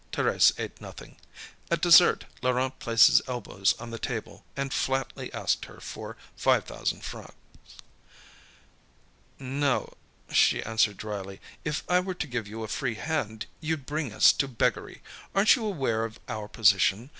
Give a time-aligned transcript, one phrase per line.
[0.11, 1.15] Thérèse ate nothing.
[1.69, 7.03] At dessert Laurent placed his elbows on the table, and flatly asked her for 5,000
[7.03, 7.35] francs.
[9.37, 9.93] "No,"
[10.33, 11.39] she answered dryly.
[11.63, 15.03] "If I were to give you a free hand, you'd bring us to beggary.
[15.35, 17.09] Aren't you aware of our position?